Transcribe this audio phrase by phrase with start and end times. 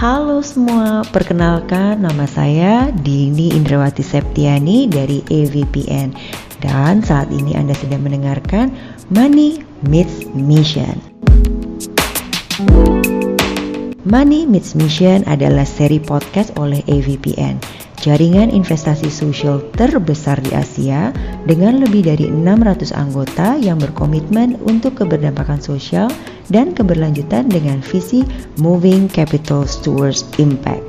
[0.00, 6.16] Halo semua, perkenalkan nama saya Dini Indrawati Septiani dari AVPN
[6.64, 8.72] dan saat ini Anda sedang mendengarkan
[9.12, 10.96] Money Meets Mission.
[14.08, 17.60] Money Meets Mission adalah seri podcast oleh AVPN,
[18.00, 21.12] jaringan investasi sosial terbesar di Asia
[21.44, 26.08] dengan lebih dari 600 anggota yang berkomitmen untuk keberdampakan sosial
[26.48, 28.24] dan keberlanjutan dengan visi
[28.56, 30.82] Moving Capital Towards Impact.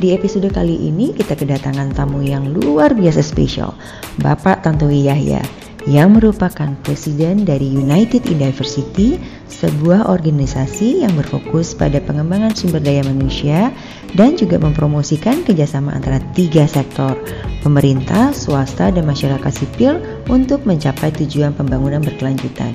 [0.00, 3.72] Di episode kali ini kita kedatangan tamu yang luar biasa spesial,
[4.20, 5.40] Bapak Tantowi Yahya
[5.84, 9.20] yang merupakan presiden dari United in Diversity,
[9.52, 13.68] sebuah organisasi yang berfokus pada pengembangan sumber daya manusia
[14.16, 17.12] dan juga mempromosikan kerjasama antara tiga sektor,
[17.60, 20.00] pemerintah, swasta, dan masyarakat sipil
[20.32, 22.72] untuk mencapai tujuan pembangunan berkelanjutan.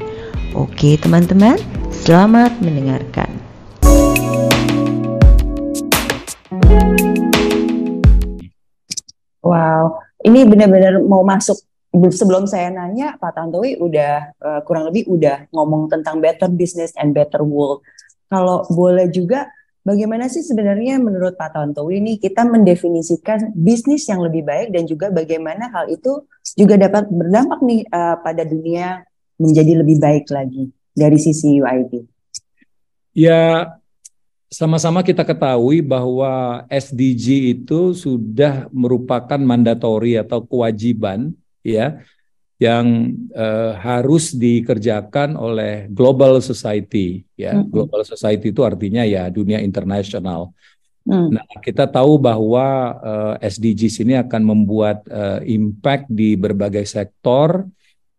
[0.54, 1.58] Oke teman-teman,
[1.90, 3.30] selamat mendengarkan.
[9.42, 11.58] Wow, ini benar-benar mau masuk
[11.90, 17.18] sebelum saya nanya Pak Tantowi udah uh, kurang lebih udah ngomong tentang better business and
[17.18, 17.82] better world.
[18.30, 19.50] Kalau boleh juga
[19.82, 25.10] bagaimana sih sebenarnya menurut Pak Tantowi ini kita mendefinisikan bisnis yang lebih baik dan juga
[25.10, 29.02] bagaimana hal itu juga dapat berdampak nih uh, pada dunia
[29.42, 32.06] menjadi lebih baik lagi dari sisi UID.
[33.18, 33.74] Ya
[34.50, 42.00] sama-sama kita ketahui bahwa SDG itu sudah merupakan mandatori atau kewajiban ya
[42.60, 47.72] yang uh, harus dikerjakan oleh global society ya mm -hmm.
[47.72, 50.52] global society itu artinya ya dunia internasional
[51.08, 51.40] mm.
[51.40, 52.68] nah kita tahu bahwa
[53.00, 57.64] uh, eh, SDGs ini akan membuat uh, impact di berbagai sektor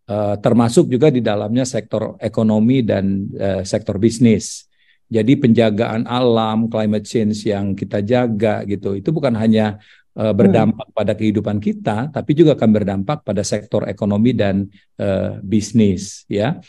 [0.09, 4.65] uh, termasuk juga di dalamnya sektor ekonomi dan uh, sektor bisnis
[5.05, 9.77] jadi penjagaan alam climate change yang kita jaga gitu itu bukan hanya
[10.17, 10.97] uh, berdampak hmm.
[10.97, 14.67] pada kehidupan kita, tapi juga akan berdampak pada sektor ekonomi dan
[14.99, 16.23] uh, bisnis.
[16.31, 16.59] Ya,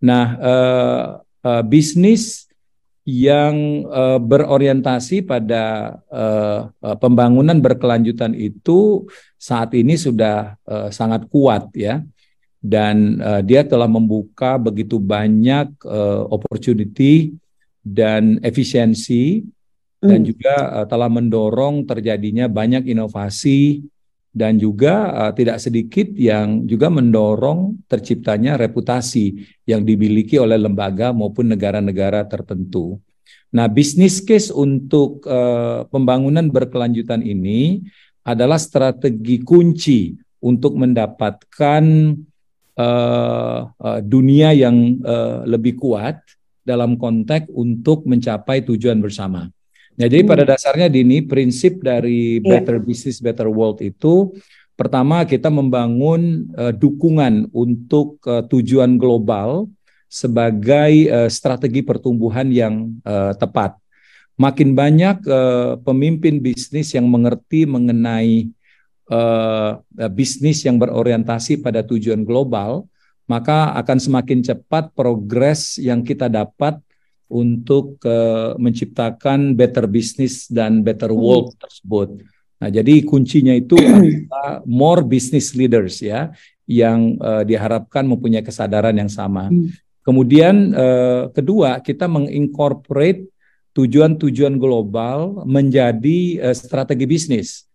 [0.00, 1.04] nah uh,
[1.44, 2.46] uh, bisnis
[3.06, 9.06] yang uh, berorientasi pada uh, uh, pembangunan berkelanjutan itu
[9.38, 12.02] saat ini sudah uh, sangat kuat ya
[12.58, 17.30] dan uh, dia telah membuka begitu banyak uh, opportunity
[17.86, 19.46] dan efisiensi
[20.00, 20.28] dan hmm.
[20.28, 23.84] juga uh, telah mendorong terjadinya banyak inovasi
[24.36, 31.48] dan juga uh, tidak sedikit yang juga mendorong terciptanya reputasi yang dimiliki oleh lembaga maupun
[31.48, 33.00] negara-negara tertentu.
[33.56, 37.80] Nah, bisnis case untuk uh, pembangunan berkelanjutan ini
[38.20, 40.12] adalah strategi kunci
[40.44, 41.84] untuk mendapatkan
[42.76, 46.20] uh, uh, dunia yang uh, lebih kuat
[46.60, 49.48] dalam konteks untuk mencapai tujuan bersama.
[49.96, 50.30] Nah, jadi hmm.
[50.30, 52.60] pada dasarnya Dini prinsip dari yeah.
[52.60, 54.36] Better Business Better World itu
[54.76, 59.72] pertama kita membangun uh, dukungan untuk uh, tujuan global
[60.06, 63.80] sebagai uh, strategi pertumbuhan yang uh, tepat.
[64.36, 68.52] Makin banyak uh, pemimpin bisnis yang mengerti mengenai
[69.08, 69.80] uh,
[70.12, 72.84] bisnis yang berorientasi pada tujuan global,
[73.24, 76.76] maka akan semakin cepat progres yang kita dapat
[77.26, 81.18] untuk uh, menciptakan better business dan better hmm.
[81.18, 81.60] world hmm.
[81.62, 82.08] tersebut.
[82.56, 86.30] Nah, jadi kuncinya itu adalah more business leaders ya
[86.66, 89.50] yang uh, diharapkan mempunyai kesadaran yang sama.
[89.50, 89.70] Hmm.
[90.06, 93.26] Kemudian uh, kedua, kita mengincorporate
[93.74, 97.66] tujuan-tujuan global menjadi uh, strategi bisnis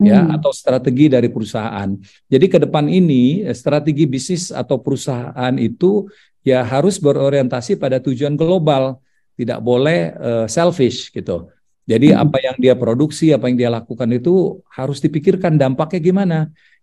[0.00, 0.40] ya hmm.
[0.40, 1.92] atau strategi dari perusahaan.
[2.24, 6.08] Jadi ke depan ini strategi bisnis atau perusahaan itu
[6.46, 9.00] ya harus berorientasi pada tujuan global,
[9.36, 11.48] tidak boleh uh, selfish gitu.
[11.88, 12.22] Jadi hmm.
[12.22, 16.38] apa yang dia produksi, apa yang dia lakukan itu harus dipikirkan dampaknya gimana.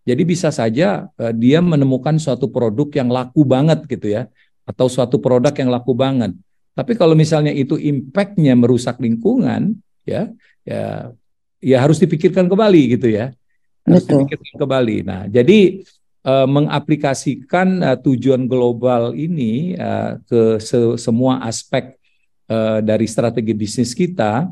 [0.07, 4.27] Jadi bisa saja uh, dia menemukan suatu produk yang laku banget gitu ya,
[4.67, 6.35] atau suatu produk yang laku banget.
[6.77, 10.29] Tapi kalau misalnya itu impactnya merusak lingkungan, ya,
[10.61, 11.09] ya,
[11.57, 13.33] ya harus dipikirkan kembali gitu ya,
[13.81, 14.27] harus Betul.
[14.29, 14.97] dipikirkan kembali.
[15.01, 15.81] Nah, jadi
[16.23, 21.97] uh, mengaplikasikan uh, tujuan global ini uh, ke se semua aspek
[22.49, 24.47] uh, dari strategi bisnis kita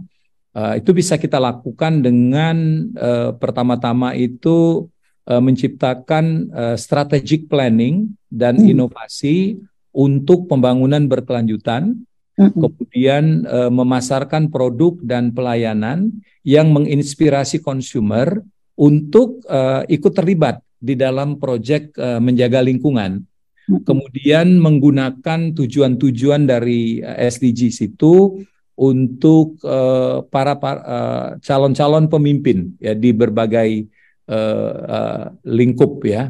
[0.55, 4.87] uh, itu bisa kita lakukan dengan uh, pertama-tama itu
[5.29, 8.71] uh, menciptakan uh, strategic planning dan hmm.
[8.71, 9.59] inovasi
[9.95, 12.03] untuk pembangunan berkelanjutan
[12.39, 12.51] hmm.
[12.55, 16.11] kemudian uh, memasarkan produk dan pelayanan
[16.45, 18.43] yang menginspirasi konsumer
[18.75, 23.25] untuk uh, ikut terlibat di dalam proyek uh, menjaga lingkungan.
[23.65, 28.45] Kemudian menggunakan tujuan-tujuan dari SDGs itu
[28.77, 33.89] untuk uh, para, para uh, calon-calon pemimpin ya di berbagai
[34.29, 36.29] uh, uh, lingkup ya,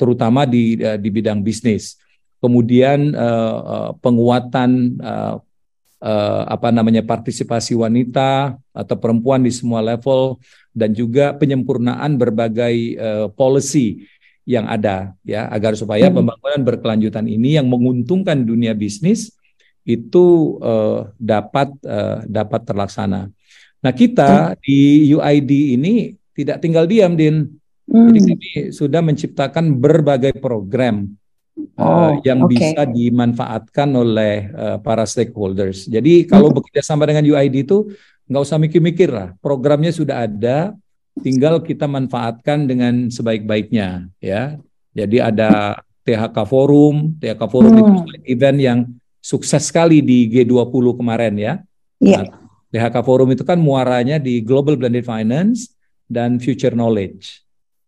[0.00, 2.00] terutama di uh, di bidang bisnis.
[2.40, 5.44] Kemudian uh, uh, penguatan uh,
[6.04, 10.36] uh, apa namanya partisipasi wanita atau perempuan di semua level
[10.76, 14.04] dan juga penyempurnaan berbagai uh, policy
[14.44, 16.20] yang ada ya agar supaya hmm.
[16.20, 19.32] pembangunan berkelanjutan ini yang menguntungkan dunia bisnis
[19.88, 23.32] itu uh, dapat uh, dapat terlaksana.
[23.80, 24.56] Nah kita hmm.
[24.60, 24.80] di
[25.12, 25.92] UID ini
[26.36, 27.56] tidak tinggal diam, Din.
[27.84, 28.08] Hmm.
[28.12, 31.08] Jadi kami sudah menciptakan berbagai program
[31.78, 32.50] uh, yang okay.
[32.54, 35.86] bisa dimanfaatkan oleh uh, para stakeholders.
[35.86, 36.56] Jadi kalau hmm.
[36.60, 37.90] bekerja sama dengan UID itu
[38.24, 40.72] nggak usah mikir-mikir lah, programnya sudah ada,
[41.20, 44.56] tinggal kita manfaatkan dengan sebaik-baiknya, ya.
[44.94, 47.80] Jadi ada THK Forum, THK Forum hmm.
[47.80, 47.92] itu
[48.30, 48.78] event yang
[49.24, 51.54] sukses sekali di G20 kemarin ya.
[51.98, 52.28] Yeah.
[52.28, 55.72] Nah, DHK Forum itu kan muaranya di Global Blended Finance
[56.10, 57.40] dan Future Knowledge.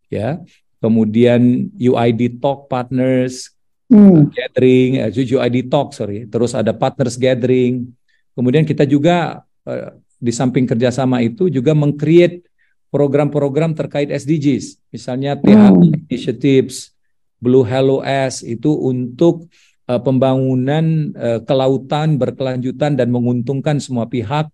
[0.09, 0.41] Ya.
[0.81, 3.56] Kemudian UID Talk Partners
[3.91, 4.33] hmm.
[4.33, 6.27] Gathering, eh, UID Talk sorry.
[6.27, 7.87] Terus ada Partners Gathering.
[8.37, 12.47] Kemudian kita juga eh, di samping kerjasama itu juga mengcreate
[12.89, 14.81] program-program terkait SDGs.
[14.89, 16.09] Misalnya THK hmm.
[16.09, 16.97] Initiatives,
[17.37, 19.45] Blue Hello S itu untuk
[19.91, 24.49] uh, pembangunan uh, kelautan berkelanjutan dan menguntungkan semua pihak,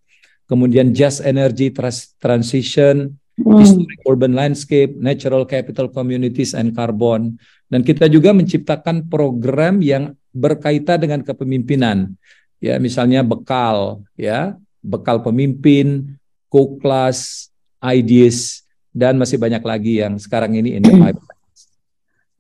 [0.51, 3.17] kemudian just energy trans transition.
[3.45, 7.37] Historic urban landscape, natural capital communities and carbon.
[7.67, 12.13] Dan kita juga menciptakan program yang berkaitan dengan kepemimpinan.
[12.63, 14.55] Ya, misalnya bekal, ya,
[14.85, 16.17] bekal pemimpin,
[16.47, 17.49] co-class,
[17.83, 18.63] ideas
[18.93, 21.41] dan masih banyak lagi yang sekarang ini in the pipeline.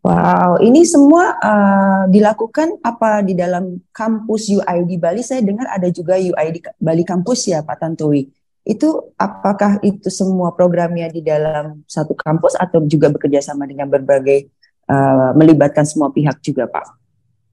[0.02, 5.22] Wow, ini semua uh, dilakukan apa di dalam kampus UID Bali?
[5.22, 8.26] Saya dengar ada juga UID Bali kampus ya, Pak Tantowi.
[8.62, 14.48] Itu apakah itu semua programnya di dalam satu kampus atau juga bekerja sama dengan berbagai
[14.86, 16.86] uh, melibatkan semua pihak juga, Pak?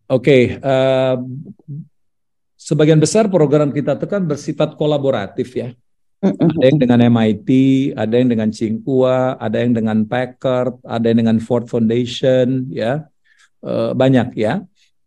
[0.09, 1.17] Oke, okay, uh,
[2.57, 5.73] sebagian besar program kita itu kan bersifat kolaboratif ya.
[6.19, 7.49] Ada yang dengan MIT,
[7.95, 13.07] ada yang dengan Tsinghua, ada yang dengan Packard, ada yang dengan Ford Foundation, ya
[13.63, 14.59] e, banyak ya.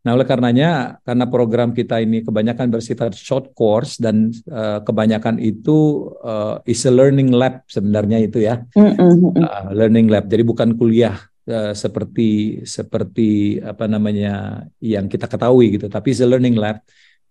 [0.03, 6.11] Nah oleh karenanya karena program kita ini kebanyakan bersifat short course dan e, kebanyakan itu
[6.19, 6.35] e,
[6.75, 10.27] is a learning lab sebenarnya itu ya, uh, learning lab.
[10.27, 11.15] Jadi bukan kuliah
[11.47, 16.83] uh, seperti seperti apa namanya yang kita ketahui gitu, tapi is a learning lab.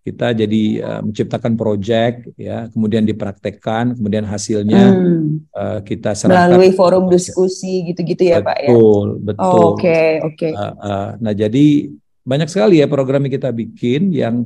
[0.01, 5.53] Kita jadi uh, menciptakan proyek ya kemudian dipraktekkan kemudian hasilnya hmm.
[5.53, 8.69] uh, kita serahkan melalui forum diskusi gitu-gitu ya betul, pak ya?
[8.73, 9.61] Betul betul.
[9.61, 10.37] Oke oke.
[10.41, 10.51] Okay.
[10.57, 14.45] uh, uh, nah jadi banyak sekali ya program yang kita bikin yang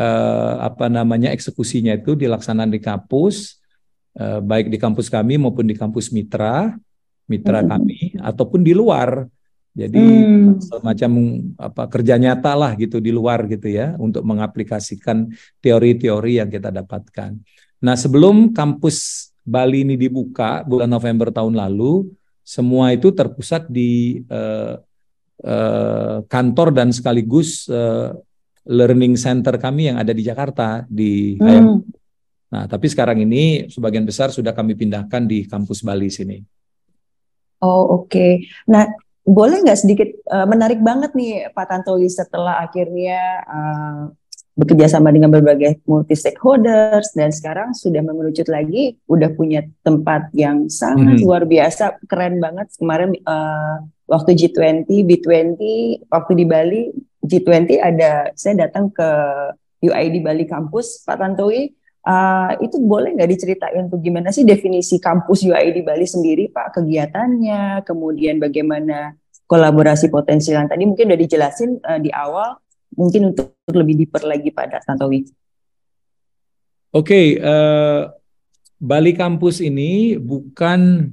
[0.00, 3.60] uh, apa namanya eksekusinya itu dilaksanakan di kampus
[4.16, 6.74] uh, baik di kampus kami maupun di kampus mitra
[7.28, 7.68] mitra hmm.
[7.68, 9.28] kami ataupun di luar
[9.70, 10.66] jadi hmm.
[10.66, 11.12] semacam
[11.54, 15.30] apa kerja nyata lah gitu di luar gitu ya untuk mengaplikasikan
[15.62, 17.38] teori-teori yang kita dapatkan.
[17.78, 22.12] Nah sebelum kampus Bali ini dibuka bulan November tahun lalu,
[22.42, 24.76] semua itu terpusat di uh,
[25.44, 28.14] uh, kantor dan sekaligus uh,
[28.68, 32.00] learning center kami yang ada di Jakarta di hmm.
[32.50, 36.42] Nah tapi sekarang ini sebagian besar sudah kami pindahkan di kampus Bali sini.
[37.62, 38.10] Oh oke.
[38.10, 38.32] Okay.
[38.66, 38.90] Nah
[39.22, 44.02] boleh nggak sedikit uh, menarik banget nih Pak Tantowi setelah akhirnya uh,
[44.60, 50.68] bekerja sama dengan berbagai multi stakeholders dan sekarang sudah mengerucut lagi udah punya tempat yang
[50.68, 51.24] sangat hmm.
[51.24, 52.68] luar biasa keren banget.
[52.76, 55.60] Kemarin uh, waktu G20 B20
[56.12, 56.82] waktu di Bali
[57.24, 59.08] G20 ada saya datang ke
[59.80, 61.72] UID Bali kampus Pak Tantowi.
[62.00, 66.80] Uh, itu boleh nggak diceritain tuh gimana sih definisi kampus UI di Bali sendiri Pak?
[66.80, 72.56] Kegiatannya, kemudian bagaimana kolaborasi potensial yang tadi mungkin udah dijelasin uh, di awal,
[72.94, 75.26] mungkin untuk lebih deeper lagi Pak Tantowi.
[76.90, 78.00] Oke, okay, uh, eh,
[78.80, 81.06] Bali kampus ini bukan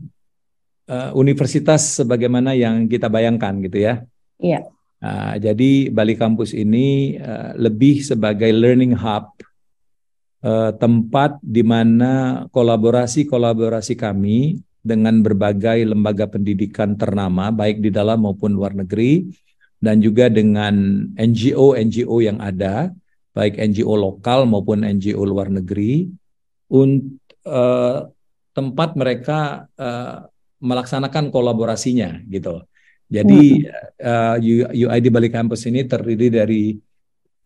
[0.89, 4.01] uh, universitas sebagaimana yang kita bayangkan gitu ya.
[4.41, 4.65] Iya.
[4.97, 9.29] Uh, jadi Bali kampus ini uh, lebih sebagai learning hub
[10.41, 18.55] uh, tempat di mana kolaborasi-kolaborasi kami dengan berbagai lembaga pendidikan ternama baik di dalam maupun
[18.55, 19.27] luar negeri
[19.77, 22.89] dan juga dengan NGO-NGO yang ada
[23.37, 26.09] baik NGO lokal maupun NGO luar negeri
[26.73, 27.99] untuk uh, eh,
[28.57, 30.25] tempat mereka uh,
[30.57, 32.65] melaksanakan kolaborasinya gitu.
[33.07, 33.69] Jadi
[34.01, 36.63] uh, eh, UID Bali Campus ini terdiri dari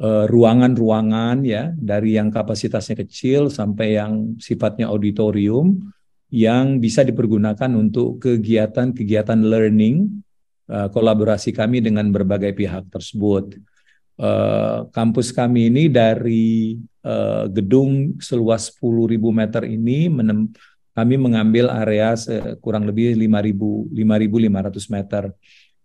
[0.01, 5.77] ruangan-ruangan ya dari yang kapasitasnya kecil sampai yang sifatnya auditorium
[6.33, 10.25] yang bisa dipergunakan untuk kegiatan-kegiatan learning
[10.71, 13.59] uh, kolaborasi kami dengan berbagai pihak tersebut.
[14.15, 20.53] Uh, kampus kami ini dari uh, gedung seluas 10.000 meter ini menem
[20.91, 22.13] kami mengambil area
[22.59, 25.23] kurang lebih 5.500 meter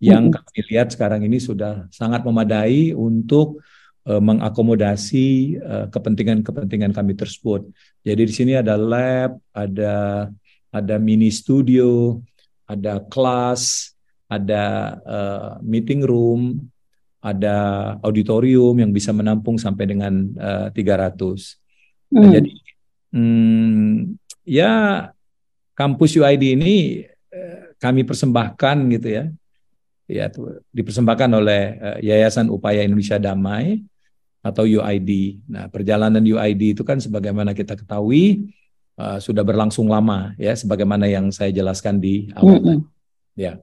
[0.02, 3.64] yang kami lihat sekarang ini sudah sangat memadai untuk
[4.04, 5.56] uh, mengakomodasi
[5.88, 7.64] kepentingan-kepentingan uh, kami tersebut.
[8.04, 10.28] Jadi di sini ada lab, ada
[10.68, 12.20] ada mini studio,
[12.68, 13.95] ada kelas,
[14.26, 14.64] ada
[15.06, 16.66] uh, meeting room,
[17.23, 17.56] ada
[18.02, 21.18] auditorium yang bisa menampung sampai dengan uh, 300.
[22.11, 22.23] Hmm.
[22.23, 22.52] Nah, jadi
[23.14, 23.92] hmm,
[24.47, 24.73] ya
[25.75, 29.25] kampus UID ini uh, kami persembahkan gitu ya.
[30.06, 30.30] Ya,
[30.71, 33.83] dipersembahkan oleh uh, Yayasan Upaya Indonesia Damai
[34.38, 35.42] atau UID.
[35.50, 38.54] Nah, perjalanan UID itu kan sebagaimana kita ketahui
[39.02, 42.62] uh, sudah berlangsung lama ya sebagaimana yang saya jelaskan di awal.
[42.62, 42.78] Mm -hmm.
[43.35, 43.59] Ya.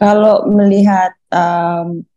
[0.00, 2.08] Kalau melihat um,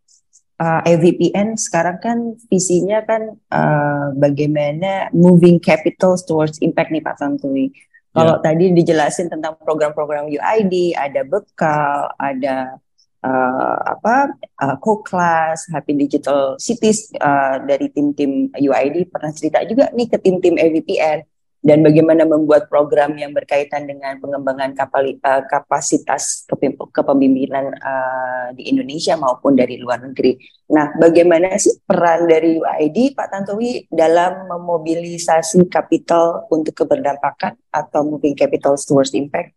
[0.56, 7.76] uh, EVPN sekarang kan visinya kan uh, bagaimana moving capital towards impact nih Pak Tantowi.
[8.14, 8.44] Kalau yeah.
[8.46, 12.78] tadi dijelasin tentang program-program UID, ada bekal, ada
[13.26, 20.08] uh, apa uh, co-class, Happy Digital Cities uh, dari tim-tim UID pernah cerita juga nih
[20.08, 21.33] ke tim-tim EVPN
[21.64, 26.44] dan bagaimana membuat program yang berkaitan dengan pengembangan eh, kapasitas
[26.92, 30.36] kepemimpinan uh, di Indonesia maupun dari luar negeri.
[30.76, 38.36] Nah, bagaimana sih peran dari UID Pak Tantowi dalam memobilisasi kapital untuk keberdampakan atau moving
[38.36, 39.56] capital towards impact?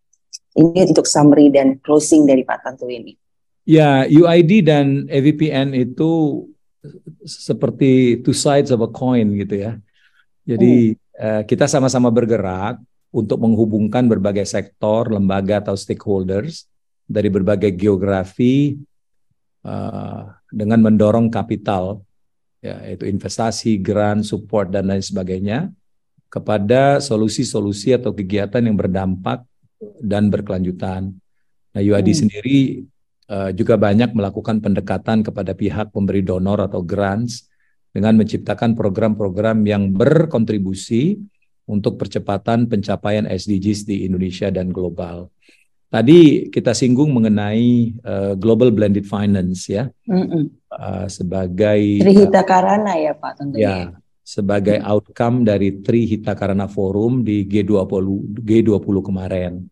[0.54, 3.12] Ini untuk summary dan closing dari Pak Tantowi ini.
[3.66, 6.46] Ya, UID dan EVPN itu
[7.26, 9.74] seperti two sides of a coin gitu ya.
[10.46, 12.76] Jadi hmm kita sama-sama bergerak
[13.16, 16.68] untuk menghubungkan berbagai sektor, lembaga atau stakeholders
[17.06, 18.76] dari berbagai geografi
[19.64, 22.04] uh, dengan mendorong kapital,
[22.60, 25.70] ya, yaitu investasi, grant, support dan lain sebagainya
[26.26, 29.46] kepada solusi-solusi atau kegiatan yang berdampak
[30.02, 31.14] dan berkelanjutan.
[31.72, 32.20] Nah, UAD hmm.
[32.20, 32.58] sendiri
[33.30, 37.45] uh, juga banyak melakukan pendekatan kepada pihak pemberi donor atau grants
[37.96, 41.16] dengan menciptakan program-program yang berkontribusi
[41.64, 45.32] untuk percepatan pencapaian SDGs di Indonesia dan global.
[45.88, 50.44] Tadi kita singgung mengenai uh, Global Blended Finance ya, mm -mm.
[50.76, 53.64] Uh, sebagai Trihita Karana ya Pak tentunya.
[53.64, 53.78] Ya,
[54.20, 54.84] sebagai mm.
[54.92, 58.04] outcome dari Trihita Karana Forum di G20
[58.44, 59.64] G20 kemarin.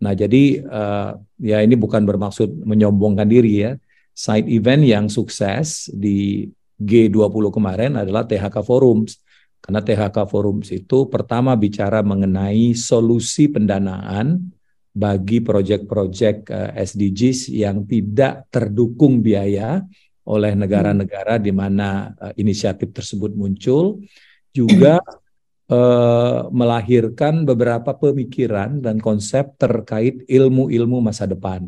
[0.00, 3.72] Nah jadi uh, ya ini bukan bermaksud menyombongkan diri ya.
[4.16, 6.48] Side event yang sukses di
[6.80, 9.20] G20 kemarin adalah THK Forums.
[9.60, 14.48] Karena THK Forums itu pertama bicara mengenai solusi pendanaan
[14.90, 19.84] bagi proyek-proyek eh, SDGs yang tidak terdukung biaya
[20.30, 23.98] oleh negara-negara di mana uh, inisiatif tersebut muncul,
[24.54, 25.02] juga
[25.66, 31.66] uh, melahirkan beberapa pemikiran dan konsep terkait ilmu-ilmu masa depan.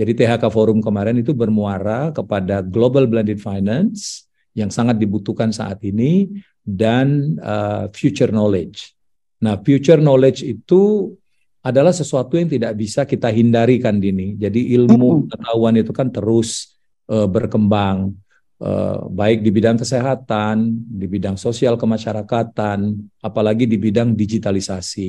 [0.00, 6.28] Jadi THK Forum kemarin itu bermuara kepada Global Blended Finance, yang sangat dibutuhkan saat ini
[6.60, 8.92] dan uh, future knowledge.
[9.40, 11.14] Nah, future knowledge itu
[11.60, 14.36] adalah sesuatu yang tidak bisa kita hindari kan Dini.
[14.36, 16.76] Jadi ilmu pengetahuan itu kan terus
[17.08, 18.16] uh, berkembang
[18.60, 25.08] uh, baik di bidang kesehatan, di bidang sosial kemasyarakatan, apalagi di bidang digitalisasi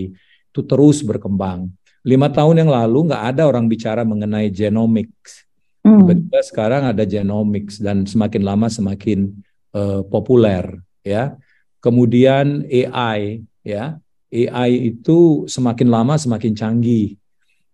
[0.51, 1.71] itu terus berkembang.
[2.01, 5.48] Lima tahun yang lalu nggak ada orang bicara mengenai genomics
[5.81, 6.05] Hmm.
[6.05, 9.33] Tiba-tiba sekarang ada genomics dan semakin lama semakin
[9.73, 11.35] uh, populer ya.
[11.81, 13.97] Kemudian AI ya.
[14.31, 17.17] AI itu semakin lama semakin canggih.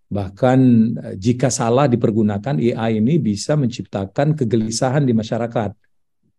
[0.08, 0.60] Bahkan
[0.96, 5.76] uh, jika salah dipergunakan AI ini bisa menciptakan kegelisahan di masyarakat.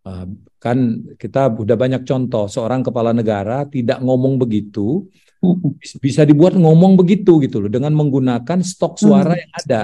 [0.09, 0.25] Uh,
[0.57, 5.07] kan kita udah banyak contoh seorang kepala negara tidak ngomong begitu
[5.43, 5.79] hmm.
[6.03, 9.43] bisa dibuat ngomong begitu gitu loh dengan menggunakan stok suara hmm.
[9.43, 9.81] yang ada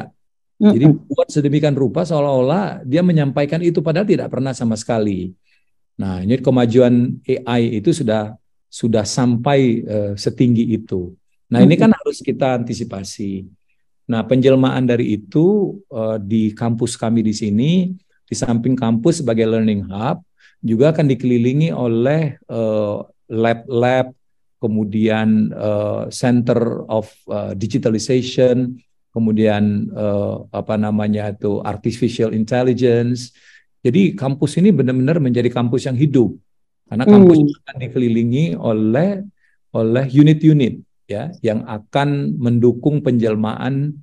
[0.61, 5.35] jadi buat sedemikian rupa seolah-olah dia menyampaikan itu padahal tidak pernah sama sekali.
[5.99, 8.35] Nah, ini kemajuan AI itu sudah
[8.71, 11.15] sudah sampai uh, setinggi itu.
[11.51, 13.47] Nah, ini kan harus kita antisipasi.
[14.11, 17.95] Nah, penjelmaan dari itu uh, di kampus kami di sini,
[18.27, 20.23] di samping kampus sebagai learning hub,
[20.59, 24.11] juga akan dikelilingi oleh uh, lab-lab,
[24.59, 28.75] kemudian uh, Center of uh, Digitalization,
[29.15, 33.31] kemudian uh, apa namanya itu artificial intelligence,
[33.85, 36.33] Jadi kampus ini benar-benar menjadi kampus yang hidup
[36.89, 37.59] karena kampus hmm.
[37.61, 39.21] akan dikelilingi oleh
[39.77, 44.01] oleh unit-unit ya yang akan mendukung penjelmaan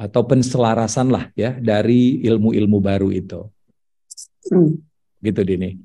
[0.00, 3.52] atau penselarasan lah ya dari ilmu-ilmu baru itu.
[4.48, 4.80] Hmm.
[5.20, 5.76] Gitu Dini.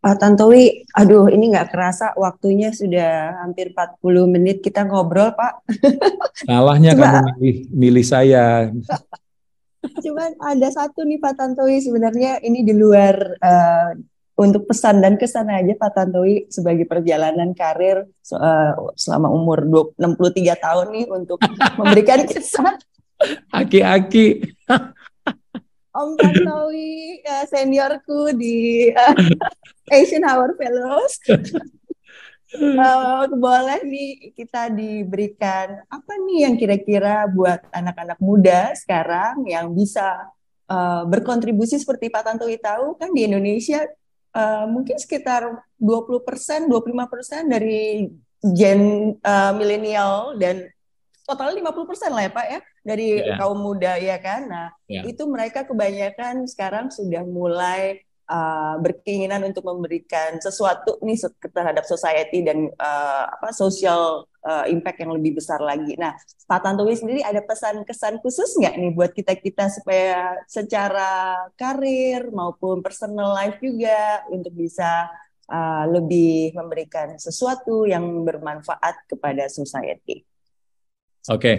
[0.00, 4.00] Pak Tantowi, aduh ini nggak kerasa waktunya sudah hampir 40
[4.32, 5.60] menit kita ngobrol Pak.
[6.48, 8.72] Salahnya kamu milih, milih saya.
[10.04, 13.12] Cuman ada satu nih Pak Tantowi sebenarnya ini di luar
[13.44, 13.92] uh,
[14.40, 19.68] untuk pesan dan kesan aja Pak Tantowi sebagai perjalanan karir uh, selama umur
[20.00, 21.38] 20, 63 tahun nih untuk
[21.80, 22.80] memberikan kesan.
[23.52, 24.48] Aki-aki.
[25.90, 29.16] Om Tantowi uh, seniorku di uh,
[29.90, 31.18] Asian Hour Fellows.
[32.54, 40.30] uh, boleh nih kita diberikan apa nih yang kira-kira buat anak-anak muda sekarang yang bisa
[40.70, 43.82] uh, berkontribusi seperti Pak Tantowi tahu kan di Indonesia
[44.34, 45.42] uh, mungkin sekitar
[45.74, 48.06] 20 persen, 25 persen dari
[48.40, 50.70] gen uh, milenial dan
[51.30, 53.38] totalnya 50 persen lah ya Pak ya dari yeah.
[53.38, 54.50] kaum muda ya kan.
[54.50, 55.06] Nah yeah.
[55.06, 61.18] itu mereka kebanyakan sekarang sudah mulai uh, berkeinginan untuk memberikan sesuatu nih
[61.50, 65.98] terhadap society dan uh, apa social uh, impact yang lebih besar lagi.
[65.98, 66.14] Nah,
[66.46, 73.34] Pak Tantowi sendiri ada pesan-kesan khusus nggak nih buat kita-kita supaya secara karir maupun personal
[73.34, 75.10] life juga untuk bisa
[75.50, 80.29] uh, lebih memberikan sesuatu yang bermanfaat kepada society?
[81.28, 81.56] Oke, okay.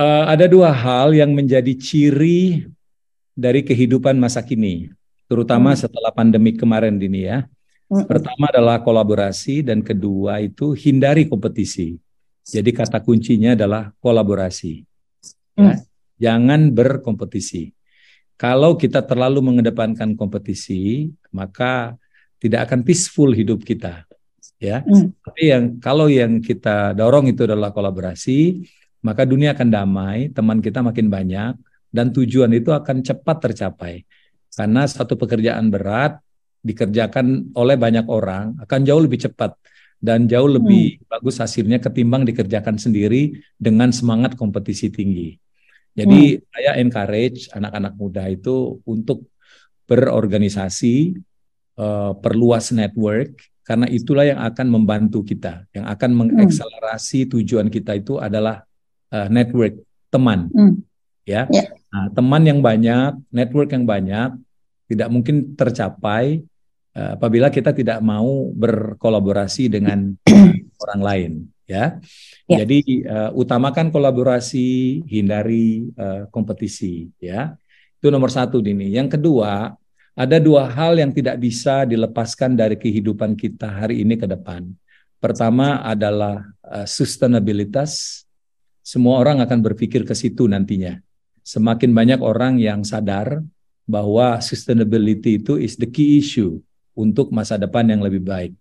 [0.00, 2.64] uh, ada dua hal yang menjadi ciri
[3.36, 4.88] dari kehidupan masa kini
[5.26, 5.80] terutama hmm.
[5.86, 7.44] setelah pandemi kemarin ini ya.
[7.86, 8.06] Hmm.
[8.06, 11.98] Pertama adalah kolaborasi dan kedua itu hindari kompetisi.
[12.46, 14.82] Jadi kata kuncinya adalah kolaborasi.
[15.58, 15.74] Ya.
[15.74, 15.76] Hmm.
[16.16, 17.74] Jangan berkompetisi.
[18.38, 21.96] Kalau kita terlalu mengedepankan kompetisi, maka
[22.40, 24.05] tidak akan peaceful hidup kita.
[24.56, 24.80] Ya.
[24.82, 25.12] Hmm.
[25.20, 28.64] Tapi yang kalau yang kita dorong itu adalah kolaborasi,
[29.04, 31.54] maka dunia akan damai, teman kita makin banyak
[31.92, 34.02] dan tujuan itu akan cepat tercapai.
[34.56, 36.16] Karena satu pekerjaan berat
[36.64, 39.54] dikerjakan oleh banyak orang akan jauh lebih cepat
[40.00, 41.08] dan jauh lebih hmm.
[41.08, 45.36] bagus hasilnya ketimbang dikerjakan sendiri dengan semangat kompetisi tinggi.
[45.96, 46.42] Jadi hmm.
[46.52, 49.28] saya encourage anak-anak muda itu untuk
[49.88, 51.16] berorganisasi,
[51.80, 56.18] uh, perluas network, karena itulah yang akan membantu kita, yang akan hmm.
[56.22, 58.62] mengakselerasi tujuan kita itu adalah
[59.10, 60.86] uh, network teman, hmm.
[61.26, 61.50] ya.
[61.50, 61.74] Yeah.
[61.90, 64.38] Nah, teman yang banyak, network yang banyak
[64.86, 66.46] tidak mungkin tercapai
[66.94, 70.14] uh, apabila kita tidak mau berkolaborasi dengan
[70.86, 71.32] orang lain
[71.66, 71.98] ya.
[72.46, 72.62] ya.
[72.62, 77.58] Jadi uh, utamakan kolaborasi, hindari uh, kompetisi ya.
[77.98, 78.94] Itu nomor satu Dini.
[78.94, 79.74] Yang kedua,
[80.16, 84.64] ada dua hal yang tidak bisa dilepaskan dari kehidupan kita hari ini ke depan.
[85.20, 88.24] Pertama adalah uh, sustainabilitas.
[88.80, 90.96] Semua orang akan berpikir ke situ nantinya.
[91.44, 93.44] Semakin banyak orang yang sadar
[93.84, 96.64] bahwa sustainability itu is the key issue
[96.96, 98.56] untuk masa depan yang lebih baik.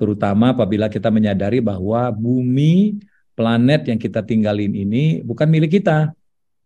[0.00, 2.96] Terutama apabila kita menyadari bahwa bumi,
[3.36, 6.16] planet yang kita tinggalin ini bukan milik kita,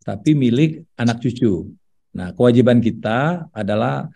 [0.07, 1.69] tapi milik anak cucu.
[2.15, 4.09] Nah, kewajiban kita adalah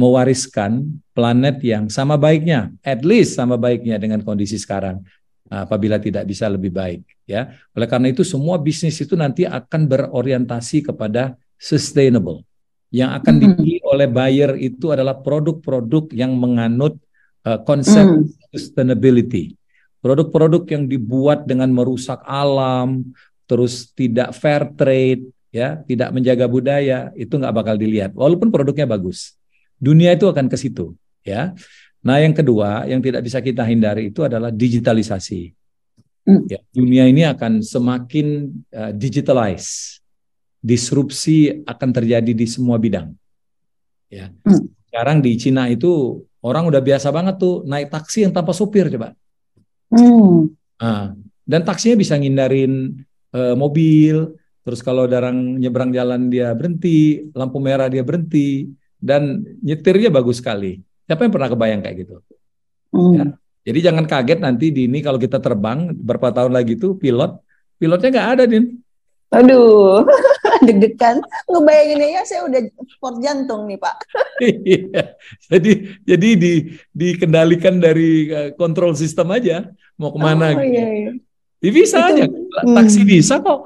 [0.00, 5.04] mewariskan planet yang sama baiknya, at least sama baiknya dengan kondisi sekarang.
[5.50, 7.52] Nah, apabila tidak bisa lebih baik, ya.
[7.76, 12.46] Oleh karena itu semua bisnis itu nanti akan berorientasi kepada sustainable
[12.88, 16.96] yang akan mm dibeli oleh buyer itu adalah produk-produk yang menganut
[17.44, 18.50] uh, konsep mm.
[18.54, 19.54] sustainability.
[20.00, 23.04] Produk-produk yang dibuat dengan merusak alam,
[23.44, 28.14] terus tidak fair trade, ya, tidak menjaga budaya, itu nggak bakal dilihat.
[28.16, 29.36] Walaupun produknya bagus,
[29.80, 30.92] dunia itu akan ke situ,
[31.24, 31.56] ya.
[32.04, 35.52] Nah, yang kedua yang tidak bisa kita hindari itu adalah digitalisasi.
[36.28, 36.42] Mm.
[36.52, 40.00] Ya, dunia ini akan semakin uh, digitalize
[40.60, 43.16] disrupsi akan terjadi di semua bidang.
[44.12, 44.28] Ya.
[44.44, 44.68] Hmm.
[44.92, 49.16] Sekarang di Cina itu orang udah biasa banget tuh naik taksi yang tanpa supir coba.
[49.88, 50.52] Hmm.
[50.76, 51.16] Nah,
[51.48, 53.00] dan taksinya bisa ngindarin
[53.32, 58.68] uh, mobil, terus kalau darang nyebrang jalan dia berhenti, lampu merah dia berhenti,
[59.00, 60.84] dan nyetirnya bagus sekali.
[61.08, 62.14] Siapa yang pernah kebayang kayak gitu?
[62.94, 63.16] Hmm.
[63.16, 63.24] Ya.
[63.60, 67.40] Jadi jangan kaget nanti di ini kalau kita terbang berapa tahun lagi tuh pilot,
[67.76, 68.80] pilotnya nggak ada din.
[69.30, 70.02] Aduh,
[70.66, 71.22] deg-degan.
[71.46, 72.60] Ngebayanginnya ya saya udah
[72.96, 73.96] sport jantung nih Pak.
[74.66, 75.14] iya.
[75.46, 76.52] Jadi jadi di
[76.90, 80.66] dikendalikan dari eh, kontrol sistem aja mau ke mana oh, gitu.
[80.66, 81.10] Iya, iya.
[81.60, 82.24] Ya, bisa itu, aja.
[82.64, 83.10] Taksi hmm.
[83.10, 83.60] bisa kok.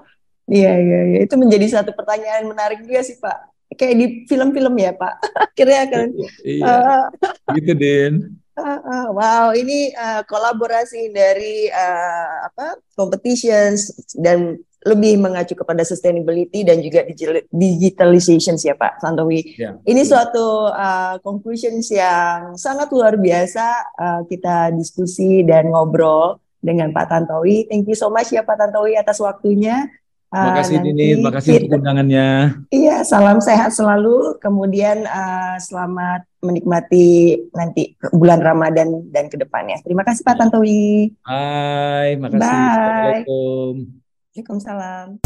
[0.45, 1.19] Iya iya iya.
[1.25, 3.54] Itu menjadi satu pertanyaan menarik juga sih Pak.
[3.75, 5.15] Kayak di film-film ya Pak.
[5.53, 6.09] Akhirnya kan.
[6.43, 6.65] Iya.
[6.67, 8.15] Uh, gitu Din.
[8.55, 16.61] Uh, uh, wow, ini uh, kolaborasi dari uh, apa competitions dan lebih mengacu kepada sustainability
[16.61, 17.09] dan juga
[17.51, 19.57] digitalization ya Pak Santowi.
[19.57, 19.81] Yeah.
[19.89, 23.65] Ini suatu uh, conclusions yang sangat luar biasa
[23.97, 27.65] uh, kita diskusi dan ngobrol dengan Pak Tantowi.
[27.67, 29.89] Thank you so much ya Pak Tantowi atas waktunya.
[30.35, 32.59] Terima ah, kasih Dini, terima kasih untuk undangannya.
[32.75, 34.35] Iya, salam sehat selalu.
[34.43, 39.79] Kemudian uh, selamat menikmati nanti bulan Ramadan dan ke depannya.
[39.87, 41.15] Terima kasih Pak Tantowi.
[41.23, 42.43] Hai, makasih.
[42.43, 42.51] Bye.
[42.51, 44.03] Assalamualaikum.
[44.35, 45.23] Waalaikumsalam.